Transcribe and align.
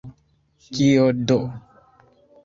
Kio 0.77 1.05
do! 1.31 1.37